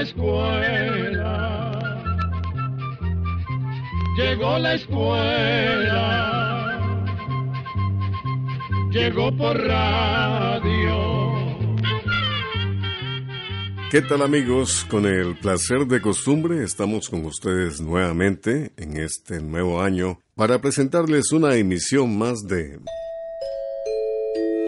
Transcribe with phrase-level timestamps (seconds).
[0.00, 1.76] La escuela,
[4.16, 5.98] llegó la escuela,
[8.90, 11.20] llegó por radio.
[13.90, 14.86] ¿Qué tal amigos?
[14.88, 21.32] Con el placer de costumbre estamos con ustedes nuevamente en este nuevo año para presentarles
[21.32, 22.78] una emisión más de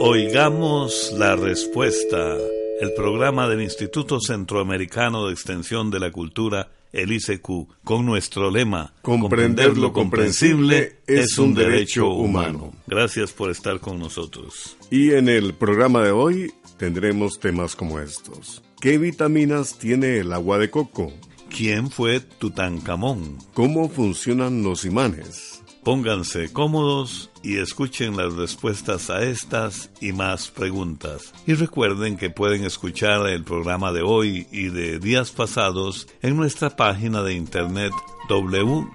[0.00, 2.36] Oigamos la respuesta,
[2.82, 8.92] el programa del Instituto Centroamericano de Extensión de la Cultura, el ICQ, con nuestro lema,
[9.02, 12.72] Comprender lo comprensible es un derecho humano.
[12.88, 14.76] Gracias por estar con nosotros.
[14.90, 18.64] Y en el programa de hoy tendremos temas como estos.
[18.80, 21.12] ¿Qué vitaminas tiene el agua de coco?
[21.56, 23.38] ¿Quién fue Tutankamón?
[23.54, 25.51] ¿Cómo funcionan los imanes?
[25.84, 31.34] Pónganse cómodos y escuchen las respuestas a estas y más preguntas.
[31.44, 36.76] Y recuerden que pueden escuchar el programa de hoy y de días pasados en nuestra
[36.76, 37.92] página de internet
[38.28, 38.92] www.icq.org.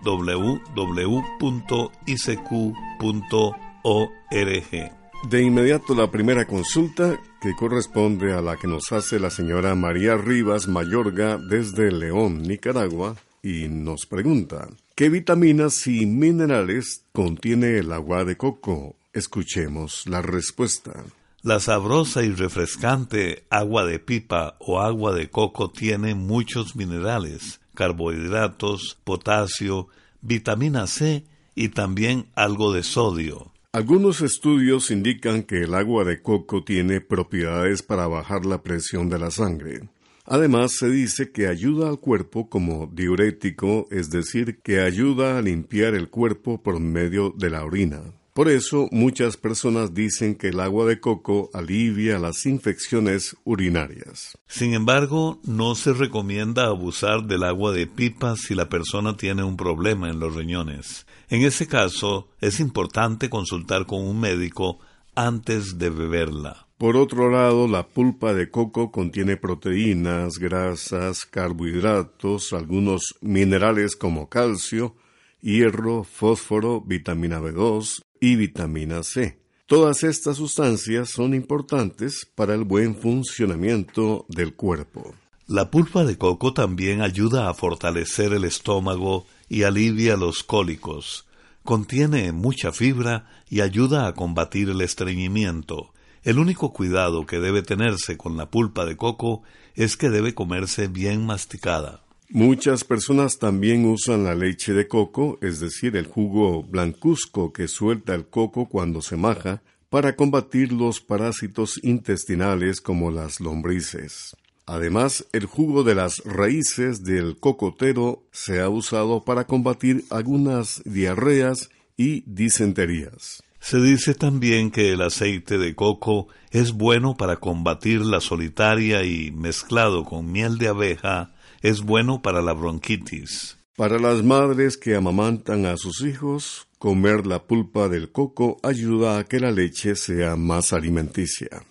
[5.30, 10.16] De inmediato la primera consulta que corresponde a la que nos hace la señora María
[10.16, 18.26] Rivas Mayorga desde León, Nicaragua, y nos pregunta, ¿qué vitaminas y minerales contiene el agua
[18.26, 18.96] de coco?
[19.14, 21.06] Escuchemos la respuesta.
[21.44, 28.98] La sabrosa y refrescante agua de pipa o agua de coco tiene muchos minerales, carbohidratos,
[29.04, 29.88] potasio,
[30.22, 33.52] vitamina C y también algo de sodio.
[33.74, 39.20] Algunos estudios indican que el agua de coco tiene propiedades para bajar la presión de
[39.20, 39.90] la sangre.
[40.30, 45.96] Además, se dice que ayuda al cuerpo como diurético, es decir, que ayuda a limpiar
[45.96, 48.02] el cuerpo por medio de la orina.
[48.34, 54.38] Por eso, muchas personas dicen que el agua de coco alivia las infecciones urinarias.
[54.48, 59.56] Sin embargo, no se recomienda abusar del agua de pipa si la persona tiene un
[59.56, 61.08] problema en los riñones.
[61.30, 64.78] En ese caso, es importante consultar con un médico
[65.16, 66.67] antes de beberla.
[66.78, 74.96] Por otro lado, la pulpa de coco contiene proteínas, grasas, carbohidratos, algunos minerales como calcio,
[75.42, 79.40] hierro, fósforo, vitamina B2 y vitamina C.
[79.66, 85.16] Todas estas sustancias son importantes para el buen funcionamiento del cuerpo.
[85.48, 91.26] La pulpa de coco también ayuda a fortalecer el estómago y alivia los cólicos.
[91.64, 95.92] Contiene mucha fibra y ayuda a combatir el estreñimiento.
[96.28, 99.44] El único cuidado que debe tenerse con la pulpa de coco
[99.76, 102.04] es que debe comerse bien masticada.
[102.30, 108.14] Muchas personas también usan la leche de coco, es decir, el jugo blancuzco que suelta
[108.14, 114.36] el coco cuando se maja, para combatir los parásitos intestinales como las lombrices.
[114.66, 121.70] Además, el jugo de las raíces del cocotero se ha usado para combatir algunas diarreas
[121.96, 123.47] y disenterías.
[123.70, 129.32] Se dice también que el aceite de coco es bueno para combatir la solitaria y
[129.32, 133.58] mezclado con miel de abeja es bueno para la bronquitis.
[133.76, 139.26] Para las madres que amamantan a sus hijos, comer la pulpa del coco ayuda a
[139.26, 141.66] que la leche sea más alimenticia.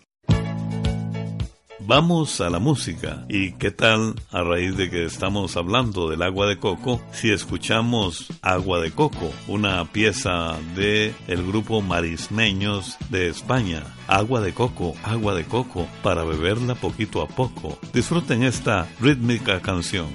[1.88, 3.24] Vamos a la música.
[3.28, 8.26] ¿Y qué tal, a raíz de que estamos hablando del agua de coco, si escuchamos
[8.42, 13.84] Agua de Coco, una pieza de el grupo Marismeños de España?
[14.08, 17.78] Agua de coco, agua de coco, para beberla poquito a poco.
[17.92, 20.08] Disfruten esta rítmica canción.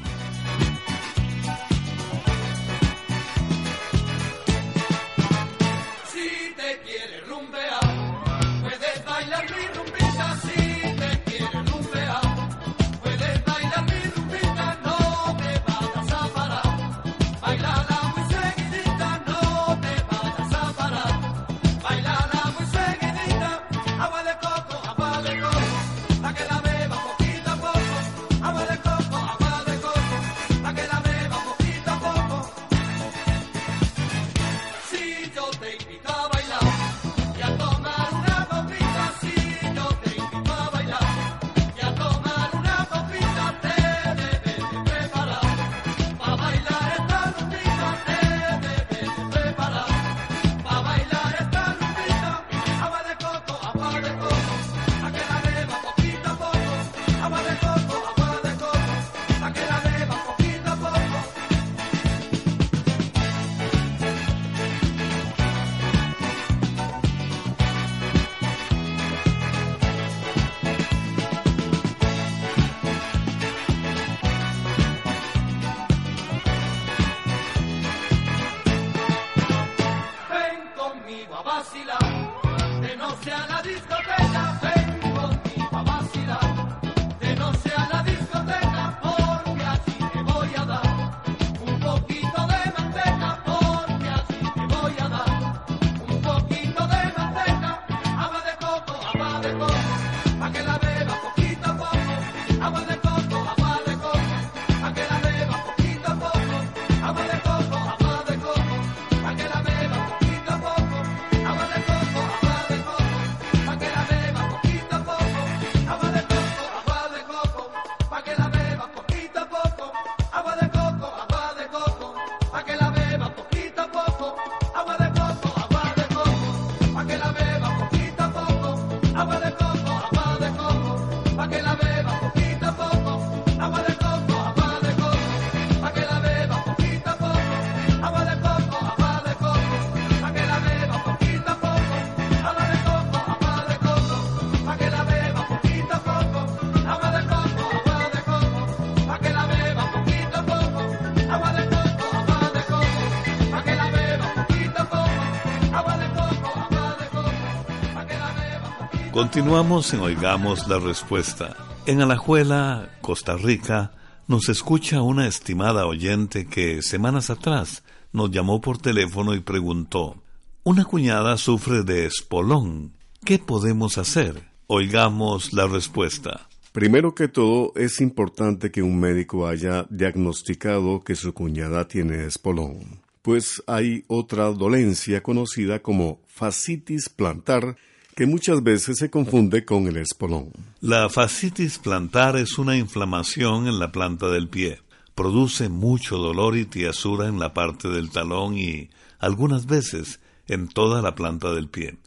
[159.33, 161.55] Continuamos en Oigamos la Respuesta.
[161.85, 163.93] En Alajuela, Costa Rica,
[164.27, 167.81] nos escucha una estimada oyente que semanas atrás
[168.11, 170.21] nos llamó por teléfono y preguntó,
[170.65, 172.91] una cuñada sufre de espolón,
[173.23, 174.49] ¿qué podemos hacer?
[174.67, 176.49] Oigamos la respuesta.
[176.73, 182.99] Primero que todo, es importante que un médico haya diagnosticado que su cuñada tiene espolón,
[183.21, 187.77] pues hay otra dolencia conocida como fascitis plantar
[188.21, 190.51] que muchas veces se confunde con el espolón.
[190.79, 194.79] La fascitis plantar es una inflamación en la planta del pie.
[195.15, 201.01] Produce mucho dolor y tiesura en la parte del talón y, algunas veces, en toda
[201.01, 201.97] la planta del pie.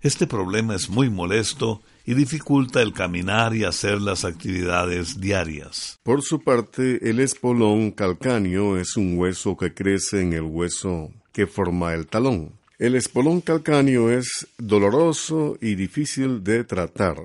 [0.00, 5.98] Este problema es muy molesto y dificulta el caminar y hacer las actividades diarias.
[6.04, 11.48] Por su parte, el espolón calcáneo es un hueso que crece en el hueso que
[11.48, 12.52] forma el talón.
[12.84, 17.16] El espolón calcáneo es doloroso y difícil de tratar.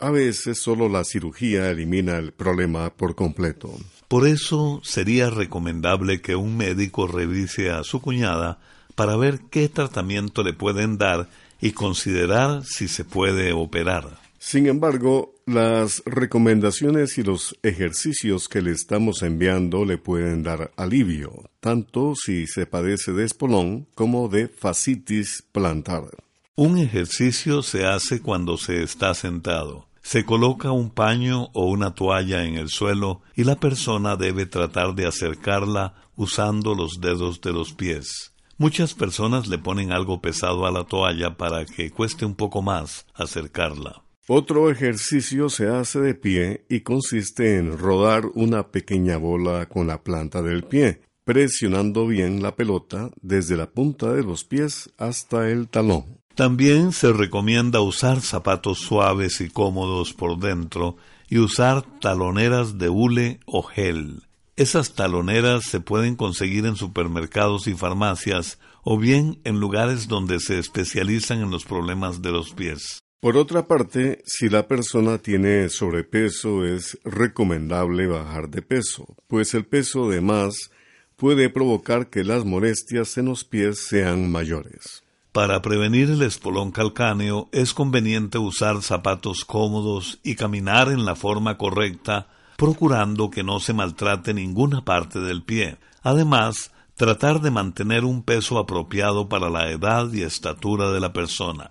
[0.00, 3.70] A veces solo la cirugía elimina el problema por completo.
[4.08, 8.58] Por eso sería recomendable que un médico revise a su cuñada
[8.96, 11.28] para ver qué tratamiento le pueden dar
[11.60, 14.23] y considerar si se puede operar.
[14.46, 21.48] Sin embargo, las recomendaciones y los ejercicios que le estamos enviando le pueden dar alivio,
[21.60, 26.10] tanto si se padece de espolón como de fascitis plantar.
[26.56, 29.88] Un ejercicio se hace cuando se está sentado.
[30.02, 34.94] Se coloca un paño o una toalla en el suelo y la persona debe tratar
[34.94, 38.34] de acercarla usando los dedos de los pies.
[38.58, 43.06] Muchas personas le ponen algo pesado a la toalla para que cueste un poco más
[43.14, 44.03] acercarla.
[44.26, 50.02] Otro ejercicio se hace de pie y consiste en rodar una pequeña bola con la
[50.02, 55.68] planta del pie, presionando bien la pelota desde la punta de los pies hasta el
[55.68, 56.20] talón.
[56.34, 60.96] También se recomienda usar zapatos suaves y cómodos por dentro
[61.28, 64.22] y usar taloneras de hule o gel.
[64.56, 70.58] Esas taloneras se pueden conseguir en supermercados y farmacias o bien en lugares donde se
[70.58, 73.03] especializan en los problemas de los pies.
[73.24, 79.64] Por otra parte, si la persona tiene sobrepeso es recomendable bajar de peso, pues el
[79.64, 80.70] peso de más
[81.16, 85.04] puede provocar que las molestias en los pies sean mayores.
[85.32, 91.56] Para prevenir el espolón calcáneo es conveniente usar zapatos cómodos y caminar en la forma
[91.56, 92.28] correcta,
[92.58, 95.78] procurando que no se maltrate ninguna parte del pie.
[96.02, 101.70] Además, tratar de mantener un peso apropiado para la edad y estatura de la persona.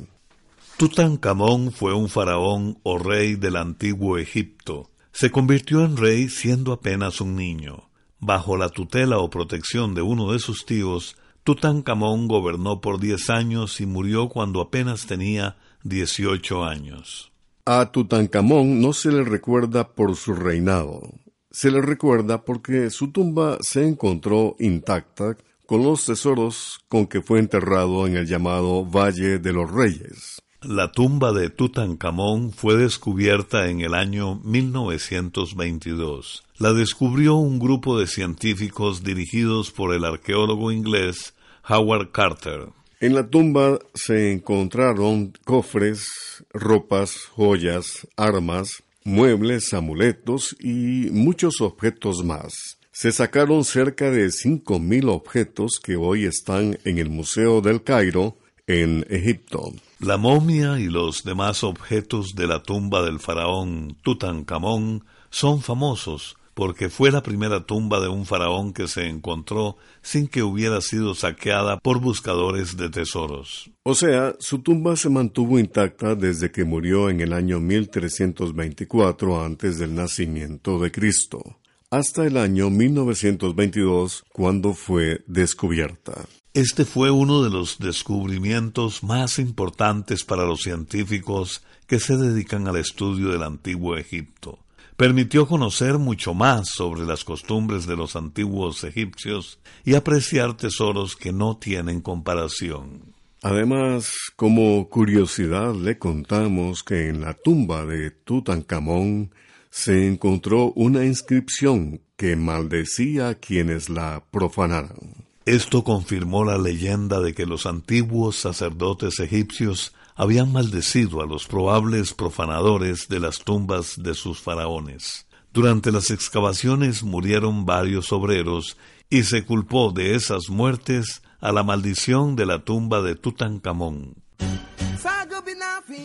[0.78, 4.92] Tutankamón fue un faraón o rey del antiguo Egipto.
[5.14, 7.90] Se convirtió en rey siendo apenas un niño.
[8.20, 13.82] Bajo la tutela o protección de uno de sus tíos, Tutankamón gobernó por diez años
[13.82, 17.32] y murió cuando apenas tenía dieciocho años.
[17.66, 21.02] A Tutankamón no se le recuerda por su reinado.
[21.50, 25.36] Se le recuerda porque su tumba se encontró intacta
[25.68, 30.42] con los tesoros con que fue enterrado en el llamado Valle de los Reyes.
[30.62, 36.44] La tumba de Tutankamón fue descubierta en el año 1922.
[36.58, 41.36] La descubrió un grupo de científicos dirigidos por el arqueólogo inglés
[41.68, 42.70] Howard Carter.
[43.02, 46.08] En la tumba se encontraron cofres,
[46.52, 55.80] ropas, joyas, armas, muebles, amuletos y muchos objetos más se sacaron cerca de 5.000 objetos
[55.80, 59.72] que hoy están en el Museo del Cairo, en Egipto.
[60.00, 66.90] La momia y los demás objetos de la tumba del faraón Tutankamón son famosos, porque
[66.90, 71.78] fue la primera tumba de un faraón que se encontró sin que hubiera sido saqueada
[71.78, 73.70] por buscadores de tesoros.
[73.84, 79.78] O sea, su tumba se mantuvo intacta desde que murió en el año 1324 antes
[79.78, 81.44] del nacimiento de Cristo,
[81.90, 86.26] hasta el año 1922 cuando fue descubierta.
[86.54, 92.78] Este fue uno de los descubrimientos más importantes para los científicos que se dedican al
[92.78, 94.60] estudio del antiguo Egipto.
[94.98, 101.32] Permitió conocer mucho más sobre las costumbres de los antiguos egipcios y apreciar tesoros que
[101.32, 103.14] no tienen comparación.
[103.44, 109.32] Además, como curiosidad le contamos que en la tumba de Tutankamón
[109.70, 115.28] se encontró una inscripción que maldecía a quienes la profanaran.
[115.46, 122.14] Esto confirmó la leyenda de que los antiguos sacerdotes egipcios habían maldecido a los probables
[122.14, 125.26] profanadores de las tumbas de sus faraones.
[125.54, 128.78] Durante las excavaciones murieron varios obreros
[129.10, 134.16] y se culpó de esas muertes a la maldición de la tumba de Tutankamón.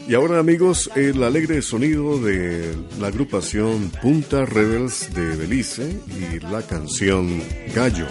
[0.08, 6.62] Y ahora amigos, el alegre sonido de la agrupación Punta Rebels de Belice y la
[6.62, 7.42] canción
[7.74, 8.08] Gallo.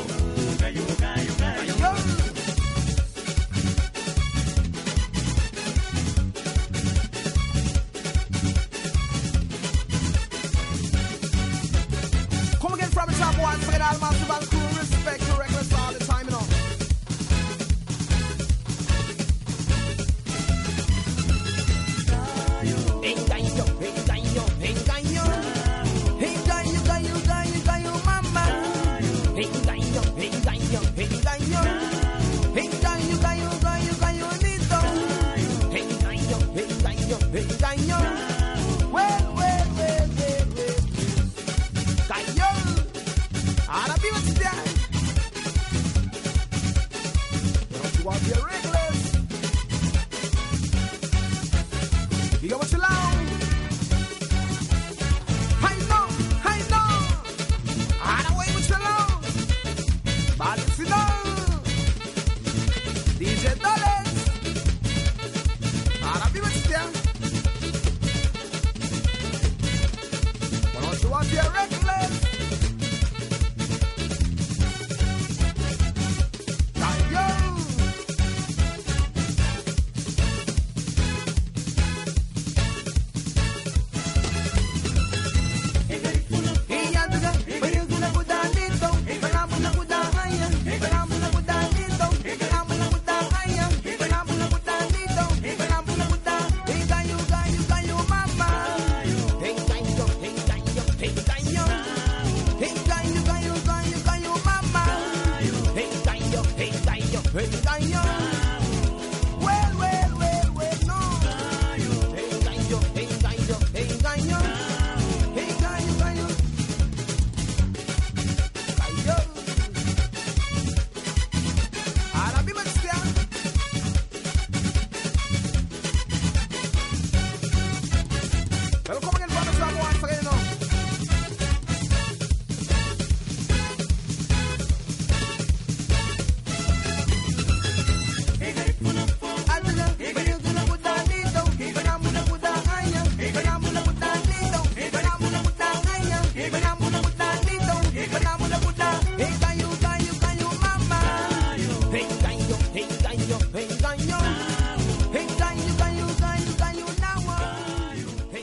[37.92, 38.88] Señor.
[38.90, 39.31] Bueno.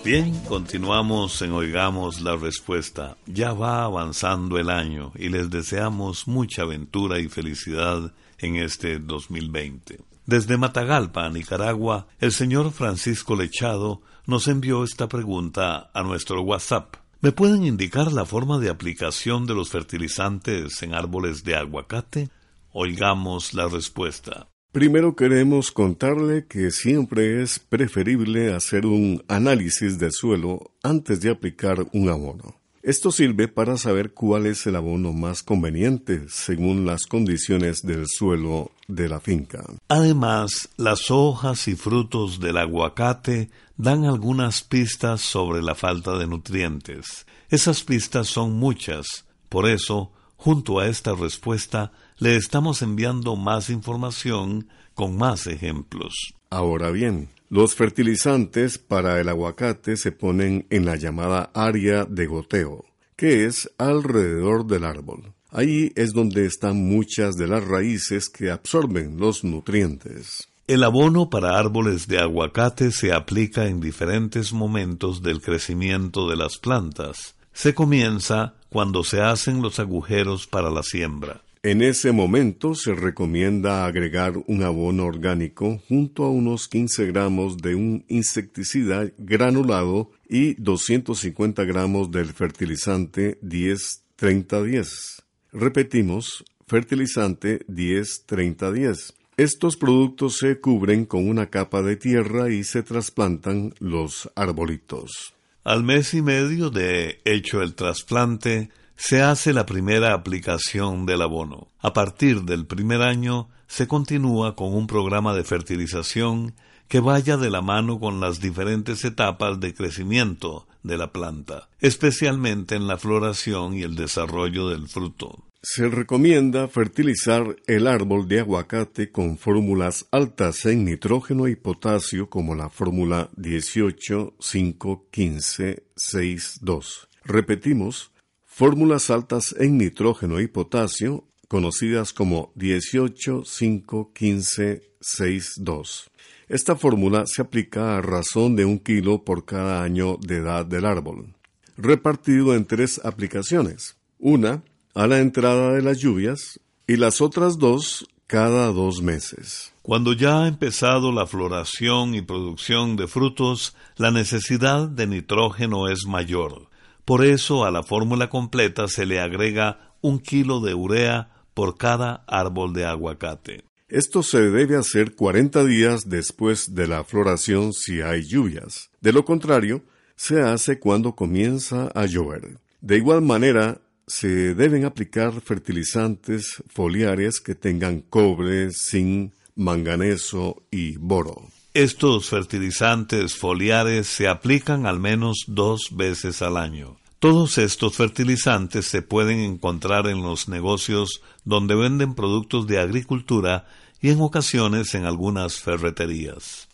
[0.08, 3.18] Bien, continuamos en Oigamos la Respuesta.
[3.26, 10.00] Ya va avanzando el año y les deseamos mucha aventura y felicidad en este 2020.
[10.24, 16.94] Desde Matagalpa, Nicaragua, el señor Francisco Lechado nos envió esta pregunta a nuestro WhatsApp.
[17.20, 22.30] ¿Me pueden indicar la forma de aplicación de los fertilizantes en árboles de aguacate?
[22.72, 24.47] Oigamos la respuesta.
[24.72, 31.86] Primero queremos contarle que siempre es preferible hacer un análisis del suelo antes de aplicar
[31.94, 32.54] un abono.
[32.82, 38.70] Esto sirve para saber cuál es el abono más conveniente según las condiciones del suelo
[38.86, 39.64] de la finca.
[39.88, 47.26] Además, las hojas y frutos del aguacate dan algunas pistas sobre la falta de nutrientes.
[47.48, 49.24] Esas pistas son muchas.
[49.48, 56.34] Por eso, junto a esta respuesta, le estamos enviando más información con más ejemplos.
[56.50, 62.84] Ahora bien, los fertilizantes para el aguacate se ponen en la llamada área de goteo,
[63.16, 65.32] que es alrededor del árbol.
[65.50, 70.48] Ahí es donde están muchas de las raíces que absorben los nutrientes.
[70.66, 76.58] El abono para árboles de aguacate se aplica en diferentes momentos del crecimiento de las
[76.58, 77.36] plantas.
[77.54, 81.40] Se comienza cuando se hacen los agujeros para la siembra.
[81.64, 87.74] En ese momento se recomienda agregar un abono orgánico junto a unos 15 gramos de
[87.74, 95.24] un insecticida granulado y 250 gramos del fertilizante 10-30-10.
[95.52, 99.14] Repetimos, fertilizante 10-30-10.
[99.36, 105.34] Estos productos se cubren con una capa de tierra y se trasplantan los arbolitos.
[105.64, 111.68] Al mes y medio de hecho el trasplante, se hace la primera aplicación del abono.
[111.78, 116.54] A partir del primer año se continúa con un programa de fertilización
[116.88, 122.74] que vaya de la mano con las diferentes etapas de crecimiento de la planta, especialmente
[122.74, 125.44] en la floración y el desarrollo del fruto.
[125.62, 132.56] Se recomienda fertilizar el árbol de aguacate con fórmulas altas en nitrógeno y potasio como
[132.56, 137.08] la fórmula 18 5 15 6 2.
[137.24, 138.12] Repetimos,
[138.58, 146.10] fórmulas altas en nitrógeno y potasio, conocidas como 18, 5, 15, 6, 2.
[146.48, 150.86] Esta fórmula se aplica a razón de un kilo por cada año de edad del
[150.86, 151.36] árbol,
[151.76, 153.96] repartido en tres aplicaciones.
[154.18, 159.72] Una a la entrada de las lluvias y las otras dos cada dos meses.
[159.82, 166.06] Cuando ya ha empezado la floración y producción de frutos, la necesidad de nitrógeno es
[166.08, 166.67] mayor.
[167.08, 172.22] Por eso a la fórmula completa se le agrega un kilo de urea por cada
[172.26, 173.64] árbol de aguacate.
[173.88, 178.90] Esto se debe hacer 40 días después de la floración si hay lluvias.
[179.00, 179.82] De lo contrario,
[180.16, 182.58] se hace cuando comienza a llover.
[182.82, 191.48] De igual manera, se deben aplicar fertilizantes foliares que tengan cobre, zinc, manganeso y boro.
[191.78, 196.96] Estos fertilizantes foliares se aplican al menos dos veces al año.
[197.20, 203.68] Todos estos fertilizantes se pueden encontrar en los negocios donde venden productos de agricultura
[204.00, 206.66] y en ocasiones en algunas ferreterías.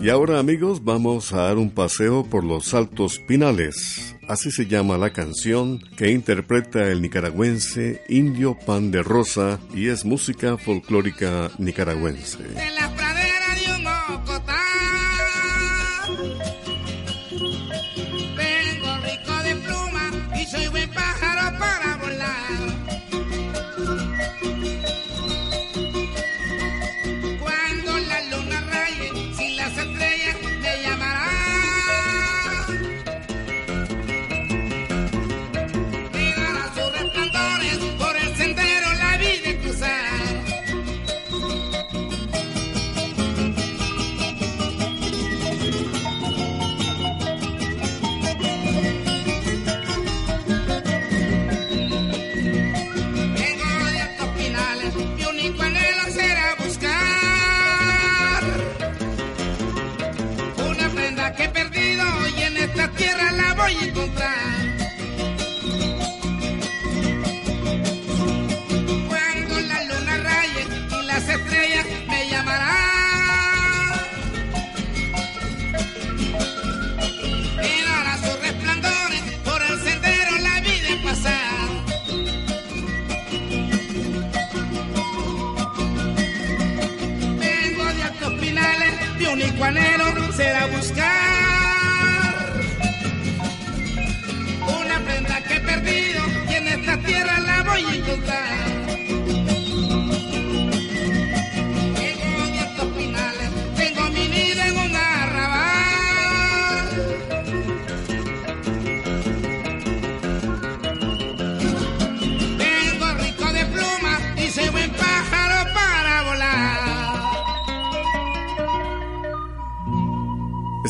[0.00, 4.14] Y ahora amigos vamos a dar un paseo por los Altos Pinales.
[4.28, 10.04] Así se llama la canción que interpreta el nicaragüense Indio Pan de Rosa y es
[10.04, 12.44] música folclórica nicaragüense.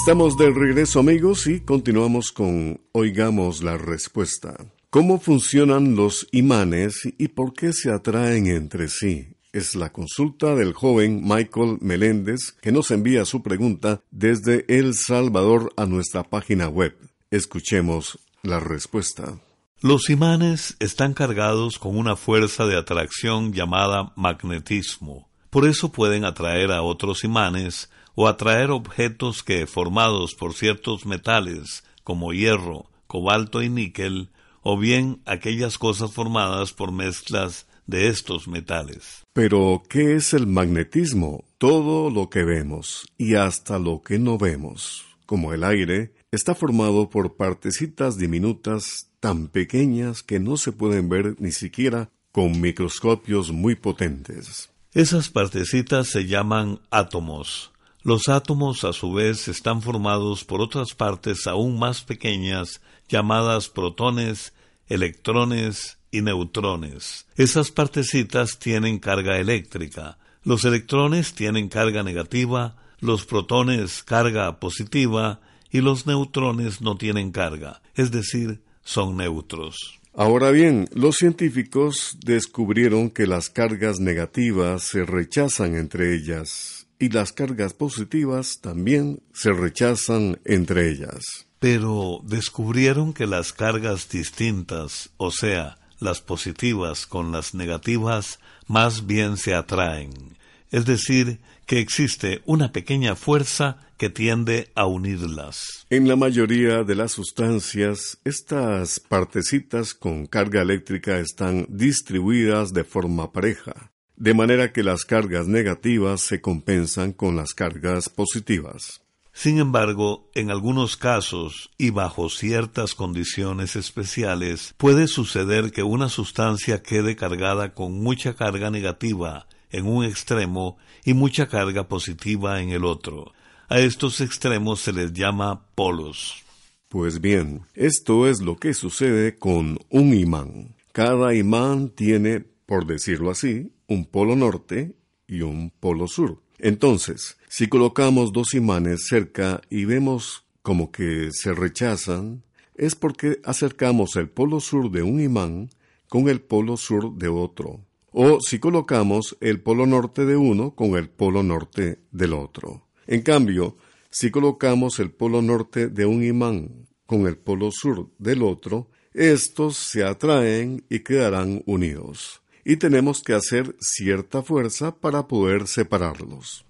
[0.05, 4.55] Estamos de regreso amigos y continuamos con Oigamos la respuesta.
[4.91, 9.29] ¿Cómo funcionan los imanes y por qué se atraen entre sí?
[9.55, 15.73] Es la consulta del joven Michael Meléndez que nos envía su pregunta desde El Salvador
[15.79, 16.95] a nuestra página web.
[17.31, 19.39] Escuchemos la respuesta.
[19.81, 25.31] Los imanes están cargados con una fuerza de atracción llamada magnetismo.
[25.49, 31.85] Por eso pueden atraer a otros imanes o atraer objetos que, formados por ciertos metales,
[32.03, 34.31] como hierro, cobalto y níquel,
[34.63, 39.25] o bien aquellas cosas formadas por mezclas de estos metales.
[39.33, 41.45] Pero, ¿qué es el magnetismo?
[41.59, 47.11] Todo lo que vemos y hasta lo que no vemos, como el aire, está formado
[47.11, 53.75] por partecitas diminutas tan pequeñas que no se pueden ver ni siquiera con microscopios muy
[53.75, 54.71] potentes.
[54.93, 57.73] Esas partecitas se llaman átomos.
[58.05, 64.53] Los átomos a su vez están formados por otras partes aún más pequeñas llamadas protones,
[64.89, 67.25] electrones y neutrones.
[67.37, 70.19] Esas partecitas tienen carga eléctrica.
[70.43, 75.41] Los electrones tienen carga negativa, los protones carga positiva
[75.71, 79.99] y los neutrones no tienen carga, es decir, son neutros.
[80.13, 86.74] Ahora bien, los científicos descubrieron que las cargas negativas se rechazan entre ellas
[87.05, 91.23] y las cargas positivas también se rechazan entre ellas.
[91.59, 98.39] Pero descubrieron que las cargas distintas, o sea, las positivas con las negativas,
[98.69, 100.39] más bien se atraen.
[100.71, 105.87] Es decir, que existe una pequeña fuerza que tiende a unirlas.
[105.91, 113.31] En la mayoría de las sustancias, estas partecitas con carga eléctrica están distribuidas de forma
[113.31, 119.01] pareja, de manera que las cargas negativas se compensan con las cargas positivas.
[119.33, 126.83] Sin embargo, en algunos casos y bajo ciertas condiciones especiales, puede suceder que una sustancia
[126.83, 132.85] quede cargada con mucha carga negativa en un extremo y mucha carga positiva en el
[132.85, 133.33] otro.
[133.69, 136.45] A estos extremos se les llama polos.
[136.89, 140.77] Pues bien, esto es lo que sucede con un imán.
[140.93, 144.95] Cada imán tiene, por decirlo así, un polo norte
[145.27, 146.43] y un polo sur.
[146.59, 152.43] Entonces, si colocamos dos imanes cerca y vemos como que se rechazan,
[152.75, 155.71] es porque acercamos el polo sur de un imán
[156.09, 157.81] con el polo sur de otro
[158.15, 162.87] o si colocamos el polo norte de uno con el polo norte del otro.
[163.09, 163.77] En cambio,
[164.09, 169.77] si colocamos el polo norte de un imán con el polo sur del otro, estos
[169.77, 172.41] se atraen y quedarán unidos.
[172.65, 176.65] Y tenemos que hacer cierta fuerza para poder separarlos.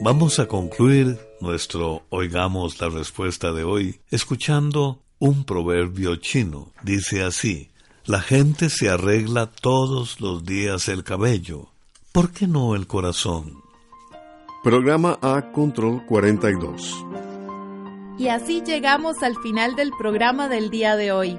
[0.00, 6.72] Vamos a concluir nuestro Oigamos la respuesta de hoy escuchando un proverbio chino.
[6.82, 7.70] Dice así,
[8.04, 11.68] la gente se arregla todos los días el cabello.
[12.12, 13.62] ¿Por qué no el corazón?
[14.62, 17.04] Programa A Control 42.
[18.18, 21.38] Y así llegamos al final del programa del día de hoy.